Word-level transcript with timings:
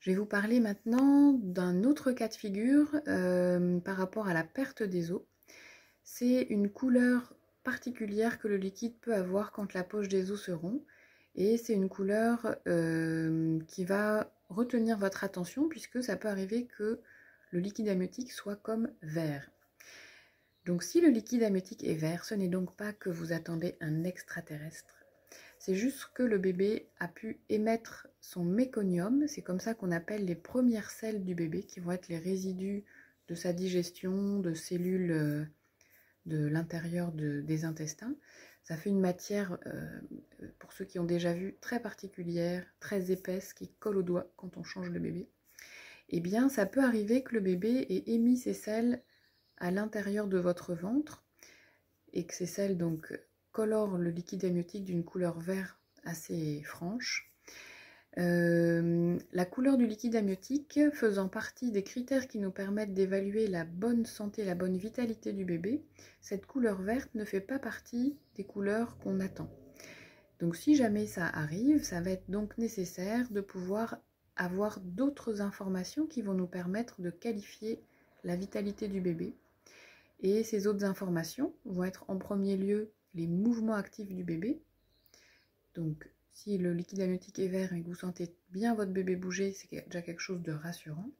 Je 0.00 0.10
vais 0.10 0.16
vous 0.16 0.26
parler 0.26 0.60
maintenant 0.60 1.34
d'un 1.34 1.84
autre 1.84 2.12
cas 2.12 2.28
de 2.28 2.34
figure 2.34 2.98
euh, 3.06 3.78
par 3.80 3.98
rapport 3.98 4.28
à 4.28 4.34
la 4.34 4.44
perte 4.44 4.82
des 4.82 5.12
os. 5.12 5.20
C'est 6.02 6.46
une 6.48 6.70
couleur 6.70 7.34
particulière 7.64 8.38
que 8.38 8.48
le 8.48 8.56
liquide 8.56 8.94
peut 9.02 9.14
avoir 9.14 9.52
quand 9.52 9.74
la 9.74 9.84
poche 9.84 10.08
des 10.08 10.30
os 10.30 10.42
se 10.42 10.52
rompt. 10.52 10.82
Et 11.34 11.58
c'est 11.58 11.74
une 11.74 11.90
couleur 11.90 12.56
euh, 12.66 13.60
qui 13.68 13.84
va 13.84 14.32
retenir 14.48 14.98
votre 14.98 15.22
attention 15.22 15.68
puisque 15.68 16.02
ça 16.02 16.16
peut 16.16 16.28
arriver 16.28 16.66
que 16.66 17.00
le 17.50 17.60
liquide 17.60 17.88
amniotique 17.88 18.32
soit 18.32 18.56
comme 18.56 18.90
vert. 19.02 19.50
Donc 20.64 20.82
si 20.82 21.02
le 21.02 21.08
liquide 21.08 21.42
amniotique 21.42 21.84
est 21.84 21.94
vert, 21.94 22.24
ce 22.24 22.34
n'est 22.34 22.48
donc 22.48 22.74
pas 22.74 22.94
que 22.94 23.10
vous 23.10 23.32
attendez 23.32 23.76
un 23.80 24.04
extraterrestre. 24.04 24.99
C'est 25.60 25.74
juste 25.74 26.08
que 26.14 26.22
le 26.22 26.38
bébé 26.38 26.88
a 27.00 27.06
pu 27.06 27.38
émettre 27.50 28.08
son 28.22 28.42
méconium, 28.42 29.28
c'est 29.28 29.42
comme 29.42 29.60
ça 29.60 29.74
qu'on 29.74 29.92
appelle 29.92 30.24
les 30.24 30.34
premières 30.34 30.90
selles 30.90 31.22
du 31.22 31.34
bébé, 31.34 31.64
qui 31.64 31.80
vont 31.80 31.92
être 31.92 32.08
les 32.08 32.16
résidus 32.16 32.82
de 33.28 33.34
sa 33.34 33.52
digestion, 33.52 34.38
de 34.38 34.54
cellules 34.54 35.12
euh, 35.12 35.44
de 36.24 36.46
l'intérieur 36.46 37.12
des 37.12 37.64
intestins. 37.66 38.16
Ça 38.64 38.78
fait 38.78 38.88
une 38.88 39.00
matière, 39.00 39.58
euh, 39.66 40.00
pour 40.58 40.72
ceux 40.72 40.86
qui 40.86 40.98
ont 40.98 41.04
déjà 41.04 41.34
vu, 41.34 41.54
très 41.60 41.78
particulière, 41.78 42.64
très 42.80 43.10
épaisse, 43.10 43.52
qui 43.52 43.68
colle 43.68 43.98
au 43.98 44.02
doigt 44.02 44.32
quand 44.36 44.56
on 44.56 44.64
change 44.64 44.88
le 44.88 44.98
bébé. 44.98 45.28
Eh 46.08 46.20
bien, 46.20 46.48
ça 46.48 46.64
peut 46.64 46.82
arriver 46.82 47.22
que 47.22 47.34
le 47.34 47.40
bébé 47.40 47.86
ait 47.90 48.10
émis 48.14 48.38
ces 48.38 48.54
selles 48.54 49.02
à 49.58 49.70
l'intérieur 49.70 50.26
de 50.26 50.38
votre 50.38 50.72
ventre 50.72 51.22
et 52.14 52.24
que 52.24 52.34
ces 52.34 52.46
selles 52.46 52.78
donc 52.78 53.12
colore 53.52 53.98
le 53.98 54.10
liquide 54.10 54.44
amniotique 54.44 54.84
d'une 54.84 55.04
couleur 55.04 55.38
vert 55.38 55.78
assez 56.04 56.62
franche. 56.62 57.30
Euh, 58.18 59.18
la 59.32 59.44
couleur 59.44 59.76
du 59.76 59.86
liquide 59.86 60.16
amniotique 60.16 60.80
faisant 60.92 61.28
partie 61.28 61.70
des 61.70 61.84
critères 61.84 62.26
qui 62.26 62.40
nous 62.40 62.50
permettent 62.50 62.92
d'évaluer 62.92 63.46
la 63.46 63.64
bonne 63.64 64.04
santé, 64.04 64.44
la 64.44 64.56
bonne 64.56 64.76
vitalité 64.76 65.32
du 65.32 65.44
bébé, 65.44 65.84
cette 66.20 66.46
couleur 66.46 66.82
verte 66.82 67.14
ne 67.14 67.24
fait 67.24 67.40
pas 67.40 67.60
partie 67.60 68.16
des 68.34 68.44
couleurs 68.44 68.98
qu'on 68.98 69.20
attend. 69.20 69.48
Donc 70.40 70.56
si 70.56 70.74
jamais 70.74 71.06
ça 71.06 71.26
arrive, 71.26 71.84
ça 71.84 72.00
va 72.00 72.10
être 72.10 72.28
donc 72.28 72.58
nécessaire 72.58 73.30
de 73.30 73.40
pouvoir 73.40 73.98
avoir 74.36 74.80
d'autres 74.80 75.40
informations 75.40 76.06
qui 76.06 76.22
vont 76.22 76.34
nous 76.34 76.46
permettre 76.46 77.00
de 77.00 77.10
qualifier 77.10 77.80
la 78.24 78.36
vitalité 78.36 78.88
du 78.88 79.00
bébé. 79.00 79.34
Et 80.20 80.42
ces 80.42 80.66
autres 80.66 80.84
informations 80.84 81.54
vont 81.64 81.84
être 81.84 82.04
en 82.08 82.16
premier 82.16 82.56
lieu 82.56 82.90
les 83.14 83.26
mouvements 83.26 83.74
actifs 83.74 84.12
du 84.12 84.24
bébé. 84.24 84.62
Donc, 85.74 86.08
si 86.32 86.58
le 86.58 86.72
liquide 86.72 87.00
amniotique 87.00 87.38
est 87.38 87.48
vert 87.48 87.72
et 87.72 87.82
que 87.82 87.86
vous 87.86 87.94
sentez 87.94 88.34
bien 88.50 88.74
votre 88.74 88.92
bébé 88.92 89.16
bouger, 89.16 89.52
c'est 89.52 89.84
déjà 89.86 90.02
quelque 90.02 90.20
chose 90.20 90.42
de 90.42 90.52
rassurant. 90.52 91.10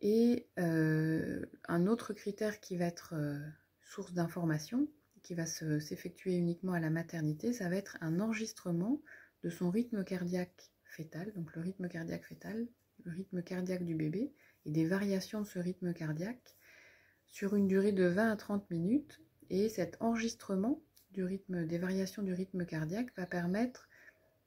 Et 0.00 0.46
euh, 0.58 1.44
un 1.68 1.86
autre 1.86 2.12
critère 2.12 2.60
qui 2.60 2.76
va 2.76 2.86
être 2.86 3.14
euh, 3.14 3.38
source 3.82 4.12
d'information, 4.12 4.88
qui 5.22 5.34
va 5.34 5.46
s'effectuer 5.46 6.34
uniquement 6.34 6.72
à 6.72 6.80
la 6.80 6.90
maternité, 6.90 7.52
ça 7.52 7.68
va 7.68 7.76
être 7.76 7.96
un 8.00 8.18
enregistrement 8.18 9.00
de 9.44 9.50
son 9.50 9.70
rythme 9.70 10.02
cardiaque 10.02 10.72
fœtal, 10.84 11.32
donc 11.34 11.54
le 11.54 11.62
rythme 11.62 11.88
cardiaque 11.88 12.24
fœtal, 12.24 12.66
le 13.04 13.12
rythme 13.12 13.42
cardiaque 13.42 13.84
du 13.84 13.94
bébé, 13.94 14.32
et 14.66 14.70
des 14.70 14.86
variations 14.86 15.40
de 15.40 15.46
ce 15.46 15.58
rythme 15.58 15.92
cardiaque 15.92 16.56
sur 17.26 17.54
une 17.54 17.68
durée 17.68 17.92
de 17.92 18.04
20 18.04 18.30
à 18.30 18.36
30 18.36 18.70
minutes. 18.70 19.20
Et 19.50 19.68
cet 19.68 19.96
enregistrement 20.00 20.82
du 21.12 21.24
rythme, 21.24 21.66
des 21.66 21.78
variations 21.78 22.22
du 22.22 22.32
rythme 22.32 22.64
cardiaque 22.64 23.14
va 23.16 23.26
permettre 23.26 23.88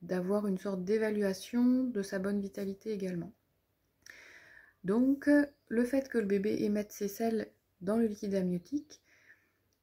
d'avoir 0.02 0.48
une 0.48 0.58
sorte 0.58 0.84
d'évaluation 0.84 1.84
de 1.84 2.02
sa 2.02 2.20
bonne 2.20 2.42
vitalité 2.42 2.92
également. 2.92 3.34
Donc, 4.84 5.30
le 5.68 5.84
fait 5.84 6.10
que 6.10 6.20
le 6.20 6.26
bébé 6.26 6.64
émette 6.64 6.92
ses 6.92 7.08
selles 7.08 7.50
dans 7.82 7.98
le 7.98 8.06
liquide 8.06 8.36
amniotique 8.36 9.02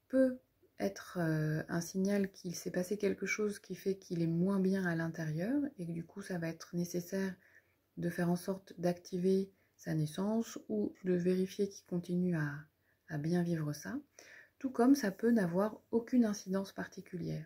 peut 0.09 0.39
être 0.79 1.19
euh, 1.21 1.63
un 1.69 1.81
signal 1.81 2.31
qu'il 2.31 2.55
s'est 2.55 2.71
passé 2.71 2.99
quelque 2.99 3.27
chose 3.27 3.59
qui 3.59 3.75
fait 3.75 3.97
qu'il 3.97 4.23
est 4.23 4.27
moins 4.27 4.61
bien 4.61 4.85
à 4.85 4.95
l'intérieur 4.95 5.63
et 5.79 5.87
que 5.87 5.93
du 5.93 6.05
coup 6.05 6.23
ça 6.23 6.39
va 6.39 6.49
être 6.49 6.75
nécessaire 6.75 7.35
de 7.99 8.11
faire 8.11 8.31
en 8.31 8.37
sorte 8.37 8.75
d'activer 8.79 9.51
sa 9.77 9.95
naissance 9.95 10.59
ou 10.69 10.93
de 11.05 11.15
vérifier 11.15 11.69
qu'il 11.69 11.85
continue 11.87 12.37
à 12.37 13.19
bien 13.19 13.43
vivre 13.43 13.73
ça 13.73 13.97
tout 14.63 14.71
comme 14.71 14.95
ça 14.95 15.11
peut 15.11 15.33
n'avoir 15.33 15.81
aucune 15.91 16.25
incidence 16.25 16.71
particulière. 16.71 17.45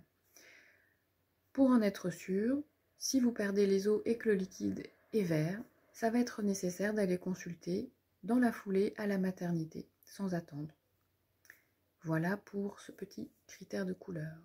Pour 1.55 1.71
en 1.71 1.81
être 1.81 2.11
sûr, 2.11 2.63
si 2.99 3.21
vous 3.21 3.33
perdez 3.33 3.67
les 3.67 3.89
os 3.89 4.03
et 4.05 4.19
que 4.19 4.29
le 4.29 4.35
liquide 4.35 4.87
est 5.15 5.23
vert, 5.23 5.59
ça 5.95 6.11
va 6.11 6.19
être 6.19 6.43
nécessaire 6.43 6.93
d'aller 6.93 7.17
consulter 7.17 7.91
dans 8.23 8.39
la 8.39 8.53
foulée 8.53 8.93
à 8.99 9.07
la 9.07 9.17
maternité, 9.17 9.89
sans 10.05 10.35
attendre. 10.35 10.75
Voilà 12.03 12.37
pour 12.37 12.81
ce 12.81 12.93
petit 12.93 13.31
critère 13.47 13.87
de 13.87 13.95
couleur. 13.95 14.37